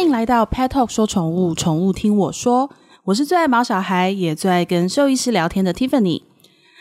[0.00, 2.70] 欢迎来到 Pet Talk 说宠物，宠物听我说。
[3.04, 6.22] 我是最爱毛小孩，也最爱跟兽医师聊天的 Tiffany。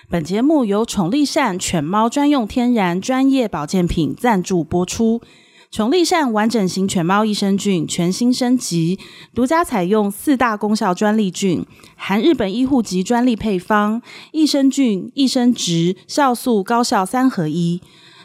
[0.08, 5.22] 本节目由宠力善犬猫专用天然专业保健品赞助播出。
[5.70, 8.98] 宠力善完整型犬猫益生菌全新升级，
[9.36, 11.66] 独家采用四大功效专利菌，
[11.98, 14.02] 含日本医护级专利配方，
[14.32, 17.82] 益生菌、益生值、酵素高效三合一。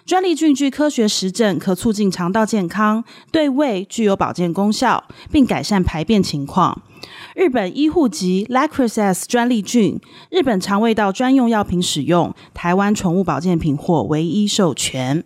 [0.06, 6.82] 专利菌据科学实证，可促进肠道健康，对胃具有保健功效，并改善排便情况。
[7.34, 9.98] 日本医护级 Lacrosse 专利菌，
[10.30, 15.24] 日本肠胃道专用药品使用，台湾宠物保健品获唯一授权。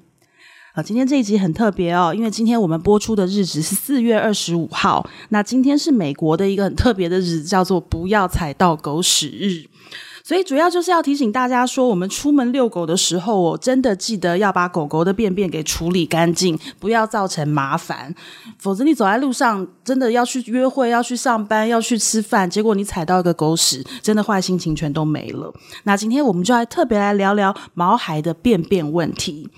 [0.84, 5.04] 今天这一集很特别哦，因为今天我们播出的日子是四月二十五号。
[5.30, 9.66] 那今天是美国的一个很特别的日子，叫做“不要踩到狗屎日”。
[10.28, 18.14] 所以主要就是要提醒大家说，我们出门遛狗的时候，我真的记得要把狗狗的便便给处理干净，不要造成麻烦。
[18.58, 25.50] 否则你走在路上，真的要去约会、要去上班、要去吃饭，结果你踩到一个狗屎，真的坏心情全都没了。
[25.84, 29.48] 那今天我们就来特别来聊聊毛孩的便便问题。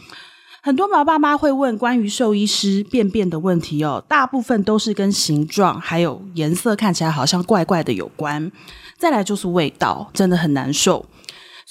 [0.63, 8.53] 很多毛爸妈会问关于兽医师便便的问题哦，大部分都是跟形状还有颜色看起来好像怪怪的有关。
[8.99, 11.07] 再来就是味道，真的很难受。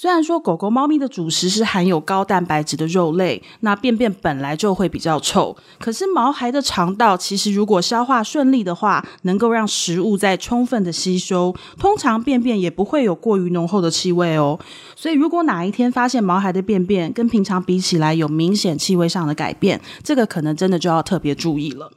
[0.00, 5.54] 虽然说狗狗、猫咪的主食是含有高蛋白质的肉类，那便便本来就会比较臭。
[5.78, 14.58] 可是毛孩的肠道其实如果消化顺利的话，能够让食物再充分的吸收，通常便便也不会有过于浓厚的气味哦。
[14.96, 21.92] 所以如果哪一天发现毛孩的便便跟平常比起来有明显气味上的改变，这个可能真的就要特别注意了。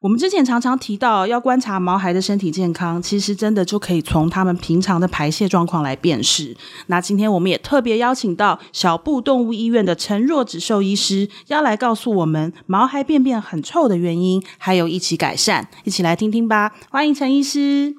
[0.00, 6.56] 我们之前常常提到要观察毛孩的身体健康，其实真的就可以从他们平常的排泄状况来辨识。
[6.86, 16.70] 那今天我们也特别邀请到小布动物医院的陈若芷兽医师，要来告诉我们毛孩便便很臭的原因，还有一起改善，一起来听听吧。
[16.90, 17.92] 欢迎陈医师。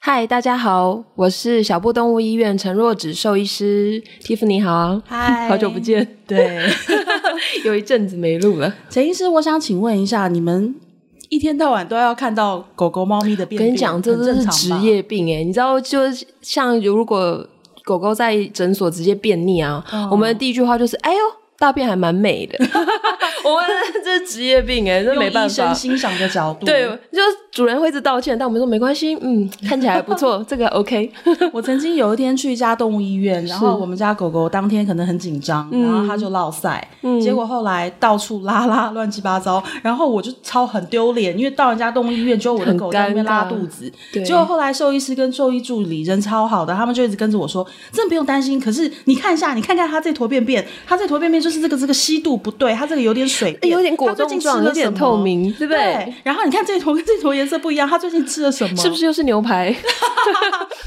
[0.00, 6.66] 嗨，大家好，我是小布动物医院陈若芷兽医师，Tiffany 好，嗨，好久不见，对，
[7.66, 8.74] 有一阵子没录了。
[8.88, 10.74] 陈医师，我想请问一下你们。
[11.32, 15.98] 一天到晚都要看到狗狗、猫咪的便便，跟你讲，这是职业病诶，你知道，就
[16.42, 17.42] 像如果
[17.84, 21.18] 狗狗在诊所直接便秘啊，哦、我们的第一句话就是：“哎呦，
[21.58, 22.58] 大便还蛮美的。
[23.44, 23.66] ”我们
[24.04, 25.52] 这是职业病哎，这没办法。
[25.52, 27.20] 生欣赏的角度，对，就。
[27.52, 31.12] 主人会一直道歉，但我们说没关系，嗯， 看起来还不错，这个 OK。
[31.52, 55.80] 我曾经有一天去一家动物医院， 然后我们家狗狗当天可能很紧张，然后它就落赛，嗯，结果后来到处拉拉乱七八糟，然后我就超很丢脸，因为到人家动物医院，就我的狗在那边拉肚子，对，结果后来兽医师跟兽医助理人超好的，他们就一直跟着我说，真的不用担心，可是你看一下，你看看它这坨便便，它这坨便便就是这个这个稀度不对，它这个有点水，有点果冻状，有点透明，对不对？
[55.80, 58.76] 对，然后你看这坨跟这坨颜色不一样，他最近吃了什么？
[58.76, 59.74] 是不是又是牛排？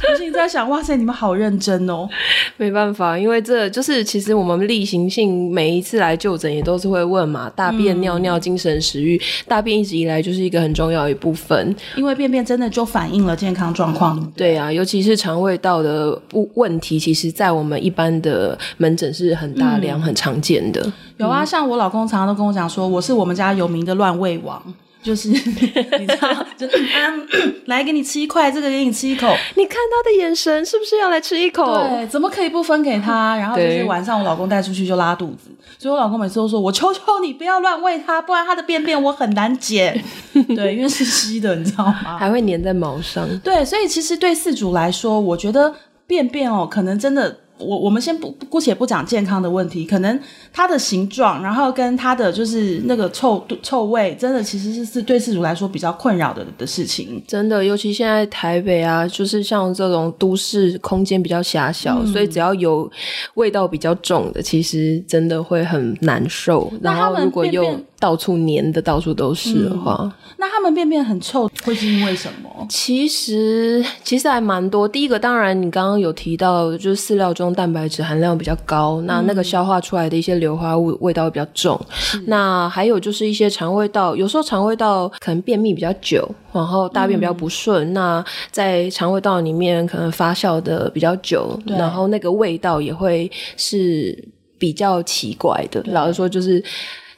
[0.07, 2.07] 我心里在想，哇塞，你们好认真哦！
[2.57, 14.31] 没办法，因为这就是其实我们例行性每一次来就诊也都是会问嘛，大便、尿尿、精神、食欲，大便一直以来就是一个很重要的一部分，因为便便真的就反映了健康状况。
[14.35, 20.91] 对啊，尤其是肠胃道的问问题，其实在我们一般的门诊是很大量、嗯、很常见的。
[21.17, 24.61] 有啊，像我老公常常都跟我讲说，我是我们家有名的乱喂王。
[25.03, 27.27] 就是 你知道，就嗯，
[27.67, 29.27] 来给你吃一块，这个给你吃一口。
[29.55, 31.63] 你看他的眼神，是不是要来吃一口？
[31.87, 33.35] 对，怎么可以不分给他？
[33.37, 40.03] 然后就是晚上我老公带出去就拉肚子，所以我老公每次都说：“我求求你不要乱喂他，不然他的便便我很难捡。”
[40.55, 42.17] 对，因为是稀的，你知道吗？
[42.17, 43.29] 还会粘在毛上。
[43.41, 45.71] 对，所以其实对饲主来说，我觉得
[46.07, 47.41] 便便哦，可能真的。
[47.57, 50.19] 我我们先不姑且不讲健康的问题，可能
[50.51, 57.23] 它的形状，然后跟它的就是那个臭臭味，真的其实是是对饲主来说比较困扰的的事情。
[57.27, 62.89] 真的，尤其现在台北啊，就是像这种都市空间比较狭小，嗯，所以只要有
[63.35, 66.71] 味道比较重的，其实真的会很难受。
[66.81, 72.49] 然后如果又到处粘的到处都是的话，嗯，那他们便便很臭，会是因为什么？
[72.69, 74.87] 其实其实还蛮多。
[74.87, 81.79] 第一个当然你刚刚有提到，就是饲料中蛋白质含量比较高，那那个消化出来的一些硫化物味道比较重。
[82.27, 94.27] 那还有就是一些肠胃道，有时候肠胃道可能便秘比较久，然后大便比较不顺，嗯，那在肠胃道里面可能发酵的比较久，然后那个味道也会是
[94.57, 95.81] 比较奇怪的。
[95.87, 96.61] 老实说，就是。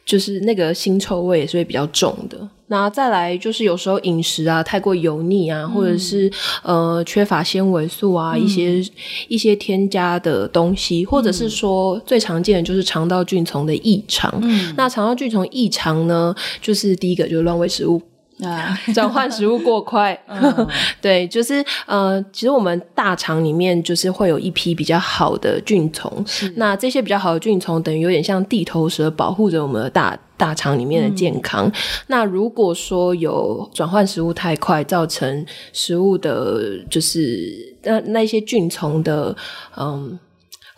[0.07, 2.49] 就是那个腥臭味也是会比较重的。
[2.69, 6.29] 那再来就是有时候饮食啊太过油腻啊，嗯、或者是
[6.63, 8.91] 呃缺乏纤维素啊，嗯、一些
[9.27, 14.33] 一些添加的东西，或者是说最常见的就是肠道菌丛的异常。
[14.41, 18.01] 嗯，那肠道菌丛异常呢，就是第一个就是乱喂食物。
[18.43, 20.67] 啊， 转换食物过快， 嗯、
[21.01, 26.23] 对，就是呃，其实我们大肠里面就是会有一批比较好的菌虫，
[26.55, 31.65] 那这些比较好的菌虫等于有点像地头蛇，保护着我们的大大肠里面的健康。
[31.67, 31.71] 嗯、
[32.07, 39.35] 那如果说有转换食物太快，造成食物的，就是那那些菌虫的，
[39.77, 40.19] 嗯。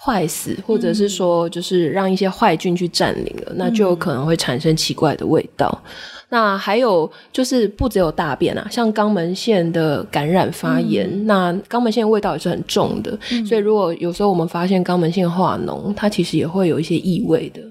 [0.01, 5.83] 坏死，或者是说，就是让一些坏菌去占领了，嗯、那就有可能会产生奇怪的味道。
[6.29, 13.17] 嗯、那还有就是，不只有大便啊，像肛门腺的感染发炎，嗯、那肛门腺味道也是很重的。
[13.31, 17.61] 嗯、所以，如果有时候我们发现肛门腺化脓，它其实也会有一些异味的。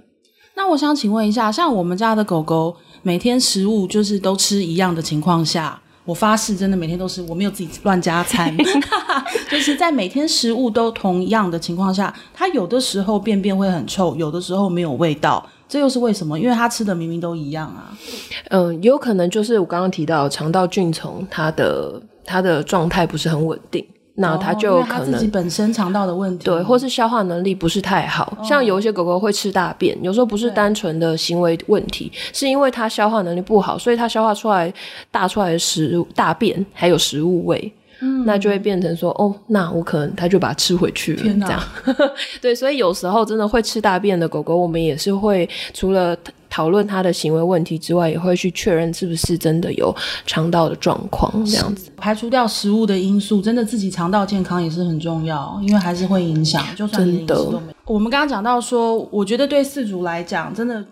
[0.54, 5.80] 那我想请问一下，像我们家的狗狗，每天食物就是都吃一样的情况下。
[6.04, 8.56] 我发誓，真的每天都是我没有自己乱加餐，
[9.50, 16.38] 就是在每天食物都同样的情况下，它有的时候便便会很臭，有的时候没有味道，这又是为什么？
[16.38, 17.92] 因为它吃的明明都一样啊。
[18.50, 23.86] 嗯，有可能就是我刚刚提到肠道菌丛，它的它的状态不是很稳定。
[24.20, 28.36] 那它就可能、哦、自己本身肠道的问题，对，或是消化能力不是太好。
[28.36, 34.74] 哦、像有一些狗狗会吃大便，有时候不是单纯的行为问题，是因为它消化能力不好，所以它消化出来
[35.12, 41.62] 大出来的食物大便还有食物味，嗯，那就会变成说，哦，那我可能它就把它吃回去了，这样。
[42.40, 46.16] 对，所以有时候真的会吃大便的狗狗，我们也是会除了。
[46.50, 56.64] 讨论它的行为问题之外，也会去确认是不是真的有肠道的状况，这样子排除掉食物的因素，真的自己肠道健康也是很重要，因为还是会影响。
[56.74, 57.36] 就算你的。
[57.84, 60.82] 我们刚刚讲到说，我觉得对饲主来讲，真的，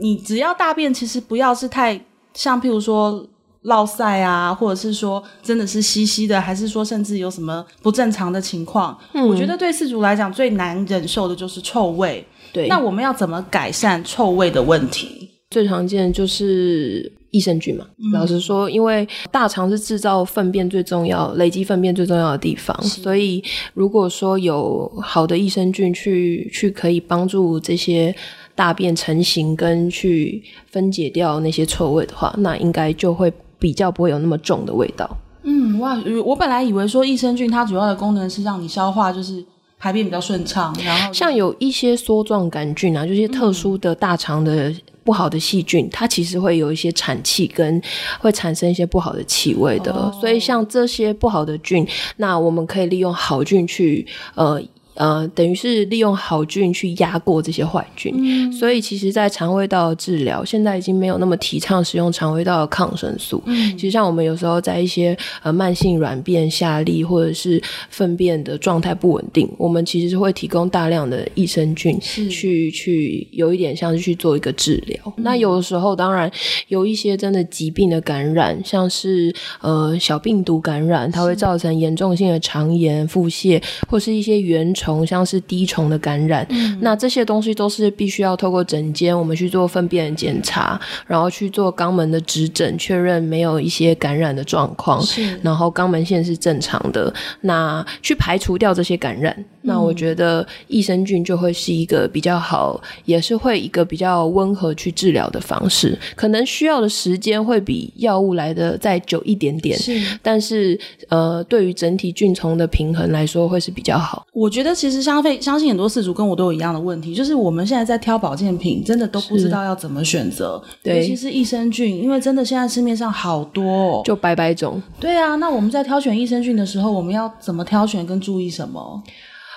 [0.00, 1.98] 你只要大便其实不要是太
[2.34, 3.24] 像，譬如说
[3.64, 12.24] 落晒啊，或者是说真的是稀稀的，还是说甚至有什么不正常的情况，嗯，我觉得对饲主来讲最难忍受的就是臭味。
[12.52, 15.28] 对，那我们要怎么改善臭味的问题？
[15.50, 17.86] 最常见就是益生菌嘛。
[17.98, 28.14] 嗯、老实说，因为大肠是制造粪便最重要、累积粪便最重要的地方，所以如果说有好的益生菌去去可以帮助这些
[28.54, 33.32] 大便成型跟去分解掉那些臭味的话，那应该就会
[33.64, 35.08] 比较不会有那么重的味道。
[35.42, 39.42] 嗯，哇，我本来以为说益生菌它主要的功能是让你消化，就是。
[39.76, 44.72] 排便比较顺畅，然后像有一些梭状杆菌啊，就是特殊的大肠的
[45.02, 47.82] 不好的细菌，嗯、它其实会有一些产气跟
[48.18, 51.86] 会产生一些不好的气味的，哦、所以像这些不好的菌，
[52.16, 54.06] 那我们可以利用好菌去
[54.36, 54.58] 呃。
[54.94, 63.42] 呃，等于是利用好菌去压过这些坏菌，嗯、所以其实，在肠胃道的治疗，现在已经没有那么提倡使用肠胃道的抗生素。
[63.46, 67.60] 嗯、其实，像我们有时候在一些呃慢性软便下痢或者是
[67.90, 74.96] 粪便的状态不稳定，我们其实是会提供大量的益生菌去去有一点像是去做一个治疗。
[75.16, 76.30] 嗯、那有的时候，当然
[76.68, 85.04] 有一些真的疾病的感染，像是呃小病毒感染，它会造成严重性的肠炎、腹泻，或是一些原虫。
[85.06, 95.40] 像是滴虫的感染，嗯、那这些东西都是必须要透过诊间，我们去做粪便的检查，然后去做肛门的指诊，确认没有一些感染的状况，是。
[95.42, 114.73] 然后肛门线是正常的，那去排除掉这些感染，嗯、那我觉得益生菌就会是一个比较好，也是会一个比较温和去治疗的方式，可能需要的时间会比药物来的再久一点点，是，但是呃，对于整体菌虫的平衡来说会是比较好，我觉得。
[114.74, 120.62] 其实相费，相信很多事主跟我都有一样的问题，就是我们现在在挑保健品，真的都不知道要怎么选择。
[120.82, 124.82] 对，尤其是益生菌，因为真的现在市面上好多哦，就百百种。
[124.98, 129.02] 对啊，那我们在挑选益生菌的时候，我们要怎么挑选跟注意什么？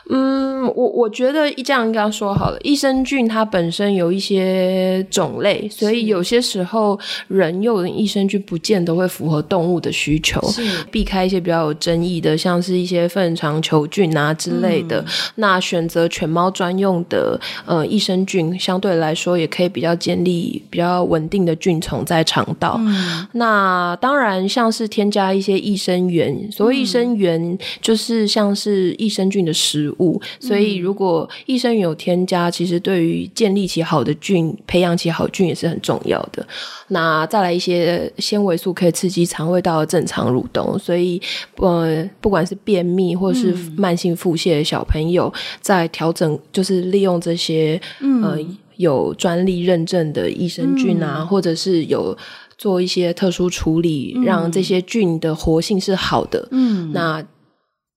[0.10, 6.98] 嗯，我我觉得这样刚刚说好了，益生菌它本身有一些种类，所以有些时候
[7.28, 15.02] 人用的益生菌不见得会符合动物的需求，是避开一些比较有争议的，像是一些粪肠球菌啊之类的。
[15.02, 22.78] 嗯、那选择犬猫专用的呃益生菌，相对来说也可以比较建立比较稳定的菌丛在肠道。
[22.80, 29.97] 嗯、那当然，像是添加一些益生元，所谓益生元就是像是益生菌的食物。
[30.00, 36.46] 物，所以如果益生元有添加，其实对于建立起好的菌、培养起好菌也是很重要的。
[36.89, 40.77] 那再来一些纤维素，可以刺激肠胃道的正常蠕动。
[40.80, 41.22] 所以，
[41.58, 48.38] 呃，不管是便秘或是慢性腹泻的小朋友，在调整就是利用这些呃
[48.77, 52.18] 有专利认证的益生菌啊，或者是有
[52.58, 56.48] 做一些特殊处理，让这些菌的活性是好的。
[56.51, 57.24] 嗯，那。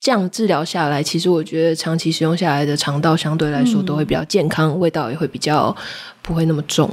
[0.01, 5.77] 这样治疗下来，其实我觉得长期使用下来的肠道相对来说都会比较健康，嗯、味道也会比较
[6.23, 6.91] 不会那么重。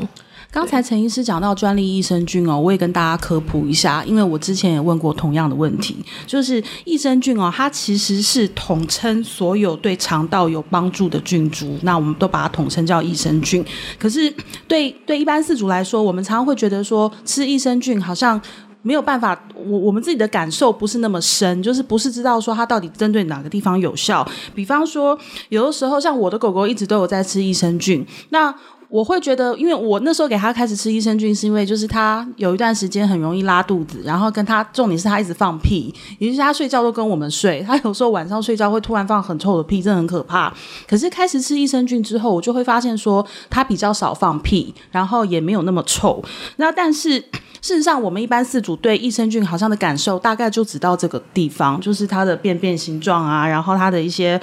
[0.52, 5.96] 刚才陈医师讲到专利益生菌哦，我也跟大家科普一下，因为我之前也问过同样的问题，
[6.26, 13.64] 就是益生菌哦，它其实是统称所有对肠道有帮助的菌株，那我们都把它统称叫益生菌。
[13.98, 14.30] 可是
[14.68, 18.42] 对对一般饲主来说，我们常常会觉得说吃益生菌好像。
[18.88, 24.26] 没有办法，我我们自己的感受不是那么深，就是不是知道说它到底针对哪个地方有效。
[24.56, 28.56] 比方说，有的时候像我的狗狗一直都有在吃益生菌，那
[28.90, 40.54] 我会觉得，因为我那时候给他开始吃益生菌，是因为就是他有一段时间很容易拉肚子，然后跟他重点是他一直放屁，也就是他睡觉都跟我们睡，他有时候晚上睡觉会突然放很臭的屁，真的很可怕。
[40.88, 46.24] 可是开始吃益生菌之后，我就会发现说他比较少放屁，然后也没有那么臭。
[46.56, 47.24] 那但是。
[47.60, 54.40] 事实上，我们一般饲主对益生菌好像的感受，大概就只到这个地方，就是它的便便形状啊，然后它的一些。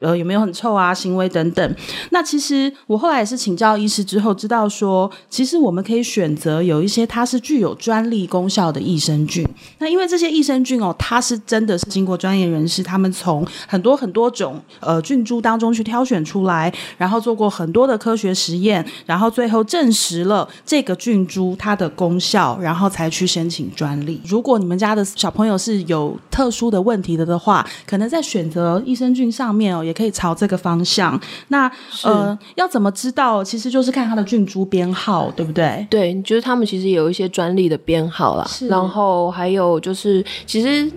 [0.00, 0.92] 呃，有没有很臭啊？
[0.92, 1.76] 行为等等。
[2.10, 9.48] 那其实我后来也是请教医师之后，知道说，其实我们可以选择有一些它是具有专利功效的益生菌。
[9.78, 24.20] 那因为这些益生菌哦，它是真的是经过专业人士，他们从很多很多种呃菌株当中去挑选出来，然后做过很多的科学实验，然后最后证实了这个菌株它的功效，然后才去申请专利。
[24.26, 29.85] 如果你们家的小朋友是有特殊的问题的的话，可能在选择益生菌上面哦。
[29.86, 31.18] 也可以朝这个方向。
[31.48, 31.70] 那
[32.02, 33.42] 呃，要怎么知道？
[33.44, 35.86] 其实就是看它的菌株编号，对不对？
[35.88, 38.44] 对，就是他们其实有一些专利的编号啦。
[38.48, 38.66] 是。
[38.68, 40.90] 然后还有就是，其实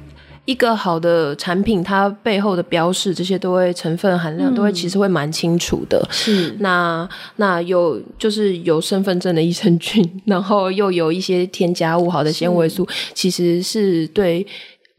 [0.45, 6.03] 一个好的产品，它背后的标示，这些都会成分含量、嗯、都会其实会蛮清楚的。
[6.11, 6.55] 是。
[6.59, 14.45] 那那有就是有身份证的益生菌， 然后又有一些添加物，好的纤维素，其实是对。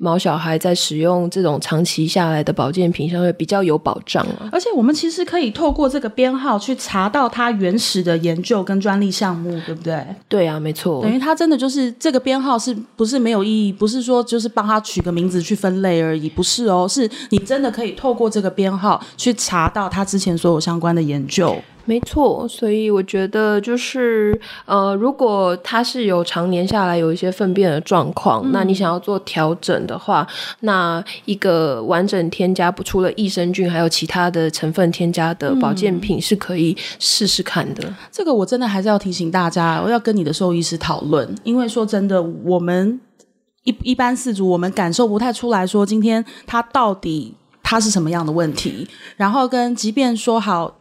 [0.03, 10.03] 毛小孩在使用这种长期下来的保健品上会比较有保障啊，而且我们其实可以透过这个编号去查到它原始的研究跟专利项目，对不对？
[10.27, 11.03] 对啊，没错。
[11.03, 13.71] 等于它真的就是这个编号是不是没有意义？
[13.71, 21.55] 不是说就是帮他取个名字去分类而已，不是哦，是你真的可以透过这个编号去查到他之前所有相关的研究。
[21.85, 30.27] 没错，所以我觉得就是呃，如果它是有常年下来有一些粪便的状况，嗯，那你想要做调整的话，
[30.61, 37.89] 那一个完整添加不除了益生菌，还有其他的成分添加的保健品是可以试试看的。
[37.89, 43.01] 嗯，这个我真的还是要提醒大家，我要跟你的兽医师讨论，因为说真的，我们
[43.65, 50.80] 一一般饲主我们感受不太出来说今天它到底它是什么样的问题，然后跟即便说好。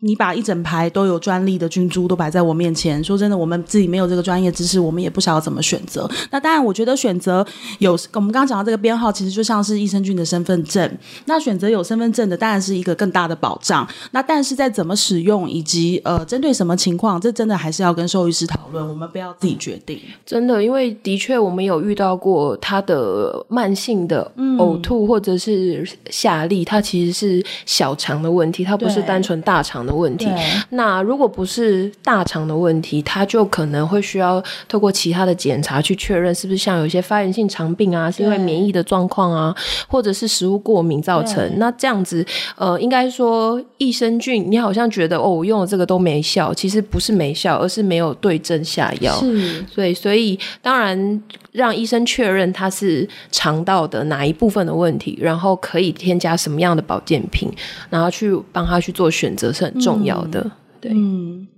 [0.00, 6.10] 你把一整排都有专利的菌株都摆在我面前，说真的，我们自己没有这个专业知识，我们也不晓得怎么选择。
[6.30, 7.46] 那当然，我觉得选择
[7.78, 10.98] 有我们刚刚讲到这个编号，其实就像是益生菌的身份证。
[11.26, 13.86] 那选择有身份证的，当然是一个更大的保障。
[14.12, 20.00] 那但是在怎么使用以及呃针对什么情况，这真的还是要跟兽医师讨论，我们不要自己决定。
[20.24, 30.28] 真的，因为的确我们有遇到过他的慢性的呕吐或者是下痢，它其实是小肠的问题，它不是单纯大肠的问题。
[30.70, 39.54] 那如果不是大肠的问题，它就可能会需要透过其他的检查去确认是不是像有一些发炎性肠病啊，是因为免疫的状况啊，
[39.88, 41.50] 或者是食物过敏造成。
[41.58, 42.24] 那这样子，
[42.56, 49.14] 呃，应该说益生菌，你好像觉得哦，我用了这个都没效，其实不是没效，而是没有对症下药。
[49.20, 57.50] 是，所以，所以当然让医生确认他是肠道的哪一部分的问题，然后可以添加什么样的保健品，
[57.88, 60.40] 然后去帮他去做选择是很重要的。
[60.40, 60.50] 嗯、
[60.80, 61.48] 对，嗯，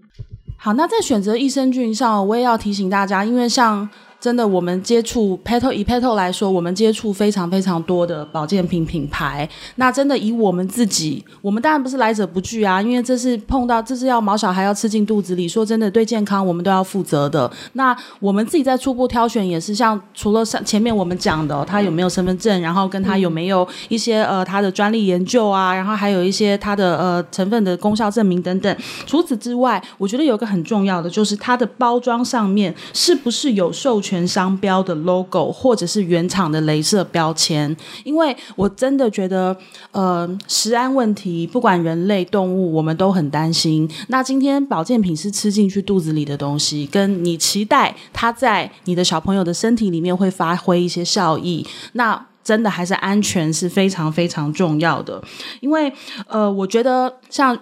[0.57, 3.89] 好，那在选择益生菌上，我也要提醒大家，因为像。
[4.23, 9.49] 真的，我们接触 Petal 以 Petal 来说，我们接触非常非常多的保健品品牌。
[9.75, 15.49] 那真的以我们自己，我们当然不是来者不拒啊，因为这是碰到，这是要毛小孩要吃进肚子里。
[15.49, 17.51] 说真的，对健康我们都要负责的。
[17.73, 28.77] 那我们自己在初步挑选也是像，除了上前面我们讲的，他有没有身份证，然后跟他有没有一些呃他的专利研究啊，然后还有一些他的呃成分的功效证明等等。
[29.05, 34.12] 除此之外，我觉得有个很重要的就是它的包装上面是不是有授权。
[34.13, 39.57] 全商标的 logo，或者是原厂的镭射标签，因为我真的觉得，
[39.91, 43.91] 呃，食安问题，不管人类、动物，我们都很担心。
[44.09, 55.23] 那今天保健品是吃进去肚子里的东西，跟你期待它在你的小朋友的身体里面会发挥一些效益，那真的还是安全是非常非常重要的。
[55.61, 55.91] 因为，
[56.27, 57.59] 呃，我觉得像。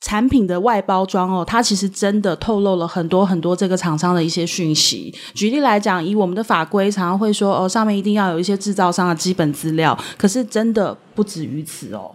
[0.00, 5.14] 产品的外包装哦，它其实真的透露了很多很多这个厂商的一些讯息。
[5.34, 9.98] 举例来讲，以我们的法规，常常会说哦，上面一定要有一些制造商的基本资料。
[10.18, 12.14] 可是真的不止于此哦。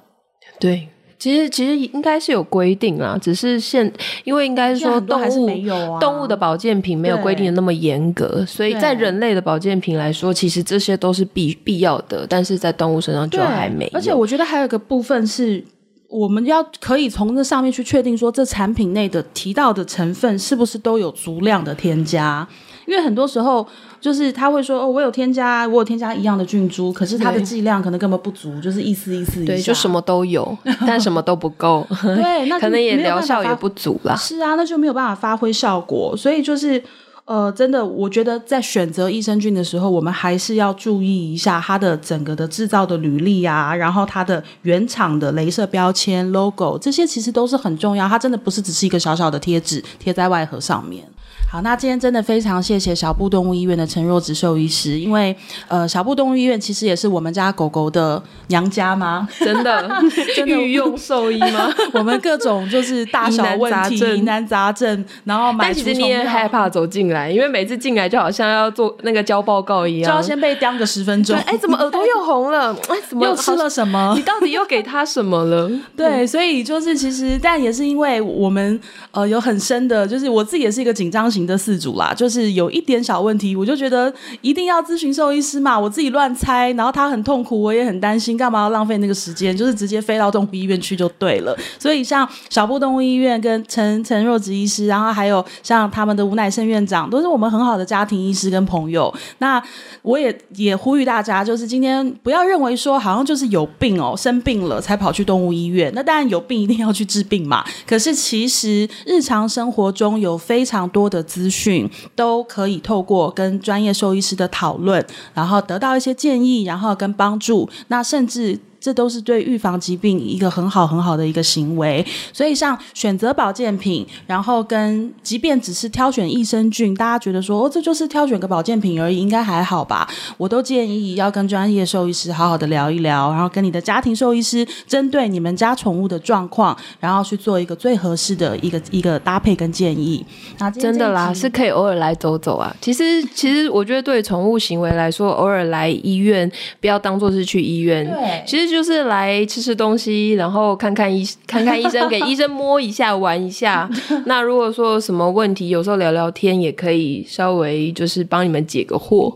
[0.59, 3.91] 对，其实其实应该是有规定啦，只是现
[4.23, 13.91] 因为应该是说动物没有啊，动物的保健品没有规定的那么严格，所以在人类的保健品来说，其实这些都是必必要的，但是在动物身上就还没有。
[13.93, 15.63] 而且我觉得还有一个部分是，
[16.09, 22.47] 我们要可以从这上面去确定说，这产品内的提到的成分是不是都有足量的添加。
[22.87, 23.65] 因为很多时候，
[24.01, 34.15] 就是他会说哦，我有添加，我有添加一样的菌株，可是它的剂量可能根本不足，就是意思意思一下，对，就什么都有， 但什么都不够，对，那可能也疗效也不足啦。
[34.15, 36.17] 是啊，那就没有办法发挥效果。
[36.17, 36.83] 所以就是
[37.29, 48.09] 呃，真的，我觉得在选择益生菌的时候，我们还是要注意一下它的整个的制造的履历啊，然后它的原厂的镭射标签、logo 这些其实都是很重要。
[48.09, 51.07] 它真的不是只是一个小小的贴纸贴在外盒上面。
[51.51, 55.35] 好，那今天真的非常谢谢小布动物医院的陈若子兽医师，因为
[55.67, 59.27] 呃，小布动物医院其实也是我们家狗狗的娘家吗？
[59.39, 59.89] 真的
[60.35, 61.67] 真的御用兽医吗？
[61.93, 65.65] 我们各种就是大小问题、疑难杂症，然后买。
[65.65, 71.35] 但其实你也害怕走进来，因为每次进来就好像要做那个交报告一样，就要先被叼个十分钟。
[71.47, 72.71] 哎，怎么耳朵又红了？
[72.89, 74.13] 哎，怎么又吃了什么？
[74.15, 75.71] 你到底又给他什么了？
[75.97, 78.79] 对，所以就是其实，但也是因为我们
[79.09, 81.38] 呃有很深的，就是我自己也是一个紧张型。
[81.45, 85.79] 的四组啦，就是有一点小问题，我就觉得一定要咨询兽医师嘛。
[85.79, 89.55] 我自己乱猜，然后他很痛苦，我也很担心，干嘛要浪费那个时间？
[89.55, 91.55] 就是直接飞到动物医院去就对了。
[91.77, 99.13] 所以像小布动物医院跟陈陈若芷医师，然后还有像他们的吴乃胜院长，都是我们很好的家庭医师跟朋友。
[99.37, 99.61] 那
[100.01, 105.91] 我也也呼吁大家，就是今天不要认为说好像就是有病哦，生病了才跑去动物医院。
[105.95, 107.63] 那当然有病一定要去治病嘛。
[107.87, 111.19] 可是其实日常生活中有非常多的。
[111.29, 117.69] 资讯都可以透过跟专业兽医师的讨论，然后得到一些建议，然后跟帮助。
[117.89, 118.59] 那甚至。
[118.79, 130.07] 这都是对预防疾病一个很好很好的一个行为，所以像选择保健品，然后跟即便只是挑选益生菌，大家觉得说哦，这就是挑选个保健品而已，应该还好吧？
[130.37, 140.25] 我都建议要跟专业兽医师好好的聊一聊，然后跟你的家庭兽医师针对你们家宠物的状况，然后去做一个最合适的一个一个搭配跟建议。
[140.59, 142.73] 那真的啦，是可以偶尔来走走啊。
[142.79, 148.09] 其实其实我觉得对宠物行为来说，偶尔来医院不要当做是去医院。
[148.09, 148.68] 对，其实。
[148.69, 153.89] 就是来吃吃东西，然后看看医看看医生，给医生摸一下，玩一下。
[154.25, 159.33] 那如果说有什么问题，有时候聊聊天也可以稍微就是帮你们解个惑。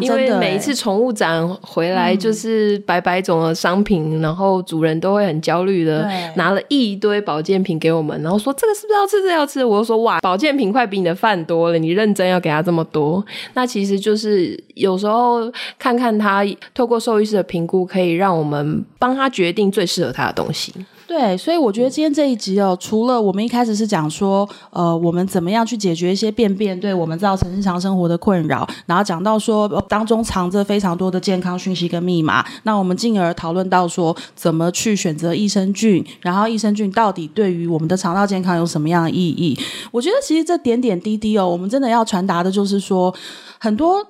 [0.00, 9.22] 因为每一次宠物展回来就是百百种的商品，嗯、然后主人都会很焦虑的拿了一堆保健品给我们，然后说这个是不是要吃？
[9.22, 9.64] 这个、要吃？
[9.64, 13.24] 我就说哇，保健品快比你的饭多了，你认真要给他这么多？
[13.54, 18.63] 那其实就是有时候看看他透过兽医师的评估，可以让我们。
[18.98, 20.72] 帮他决定最适合他的东西。
[21.06, 32.44] 对，所以我觉得今天这一集哦，除了我们一开始是讲说，呃，我们怎么样去解决一些便便对我们造成日常生活的困扰，然后讲到说，当中藏着非常多的健康讯息跟密码。
[32.62, 39.56] 那我们进而讨论到说，怎么去选择益生菌，然后益生菌到底对于我们的肠道健康有什么样的意义？
[39.92, 43.14] 我觉得其实这点点滴滴哦，我们真的要传达的就是说，
[43.58, 44.04] 很多。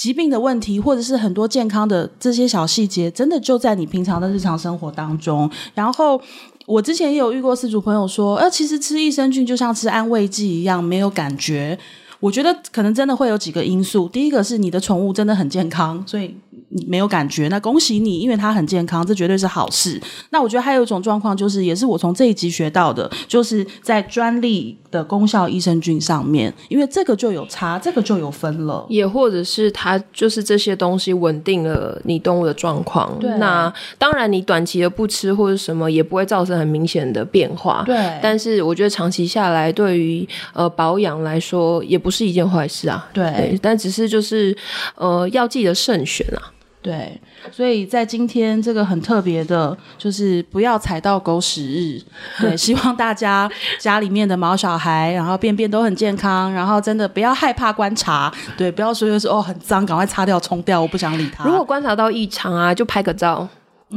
[0.00, 5.50] 疾病的问题，或者是很多健康的这些小细节，真的就在你平常的日常生活当中。
[5.74, 6.18] 然后
[6.64, 11.78] 我之前也有遇过饲主朋友说，呃，其实吃益生菌就像吃安慰剂一样，没有感觉。
[12.18, 16.34] 我觉得可能真的会有几个因素，第一个是你的宠物真的很健康，所以。
[16.80, 20.00] 你没有感觉，那恭喜你，因为它很健康，这绝对是好事。
[20.30, 28.86] 那我觉得还有一种状况，就是也是我从这一集学到的，就是在专利的功效益生菌上面，因为这个就有差，这个就有分了。
[28.88, 33.18] 也或者是它就是这些东西稳定了你动物的状况。
[33.18, 33.30] 对。
[33.38, 37.82] 那当然，你短期的不吃或者什么也不会造成很明显的变化。
[37.84, 38.18] 对。
[38.22, 43.08] 但是我觉得长期下来，对于呃保养来说，也不是一件坏事啊。
[43.12, 43.24] 对。
[43.32, 43.58] 对。
[43.60, 44.56] 但只是就是
[44.94, 46.52] 呃要记得慎选啊。
[46.82, 47.20] 对，
[47.52, 52.02] 所以在今天这个很特别的，就是不要踩到狗屎日。
[52.40, 61.44] 对，希望大家家里面的毛小孩，然后便便都很健康，然后真的不要害怕观察，对，不要说就是哦很脏，赶快擦掉冲掉，我不想理他。
[61.44, 63.46] 如果观察到异常啊，就拍个照。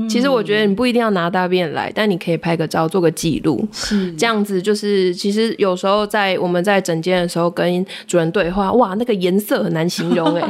[0.09, 3.63] 其实我觉得你不一定要拿大便来，但你可以拍个照，做个记录。
[3.71, 10.41] 是这样子，就是其实有时候在我们在诊间的时候跟主人对话，哇，那个颜色很难形容哎，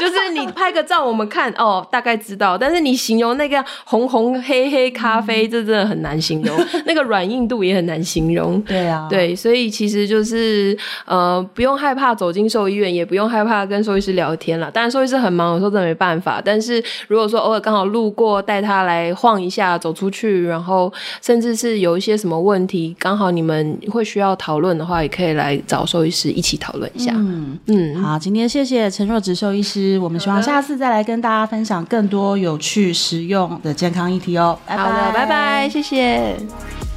[0.00, 6.58] 就是你拍个照我们看哦，大概知道，但是你形容那个红红黑黑咖啡，这真的很难形容。
[6.84, 8.60] 那个软硬度也很难形容。
[8.66, 14.68] 对啊，对，所以其实就是呃，不用害怕走进兽医院，也不用害怕跟兽医师聊天了。
[14.68, 16.42] 当然，兽医师很忙，有时候真的没办法。
[16.44, 18.42] 但是如果说偶尔刚好路过。
[18.48, 27.12] 带他来晃一下，走出去，然后甚至是有一些什么问题，刚好你们会需要讨论的话，也可以来找兽医师一起讨论一下。
[27.14, 34.58] 嗯嗯，好，今天谢谢陈若植兽医师，我们希望下次再来跟大家分享更多有趣实用的健康议题哦。
[34.66, 36.87] 好的，拜拜，谢谢。